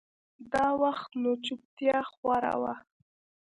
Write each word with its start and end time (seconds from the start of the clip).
دا 0.51 0.65
وخت 0.83 1.09
نو 1.21 1.31
چوپتيا 1.45 1.97
خوره 2.11 2.53
وه. 2.61 2.75